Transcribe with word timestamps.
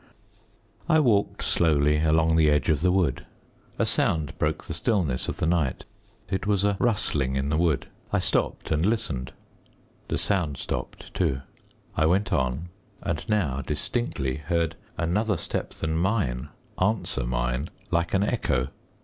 I 0.89 0.99
walked 0.99 1.43
slowly 1.43 1.99
along 1.99 2.35
the 2.35 2.49
edge 2.49 2.69
of 2.69 2.81
the 2.81 2.91
wood. 2.91 3.23
A 3.77 3.85
sound 3.85 4.35
broke 4.39 4.63
the 4.63 4.73
stillness 4.73 5.27
of 5.27 5.37
the 5.37 5.45
night, 5.45 5.85
it 6.27 6.47
was 6.47 6.65
a 6.65 6.75
rustling 6.79 7.35
in 7.35 7.49
the 7.49 7.55
wood. 7.57 7.85
I 8.11 8.17
stopped 8.17 8.71
and 8.71 8.83
listened. 8.83 9.31
The 10.07 10.17
sound 10.17 10.57
stopped 10.57 11.13
too. 11.13 11.41
I 11.95 12.07
went 12.07 12.33
on, 12.33 12.69
and 13.03 13.29
now 13.29 13.61
distinctly 13.61 14.37
heard 14.37 14.75
another 14.97 15.37
step 15.37 15.69
than 15.69 15.97
mine 15.99 16.49
answer 16.81 17.23
mine 17.23 17.69
like 17.91 18.15
an 18.15 18.23
echo. 18.23 18.69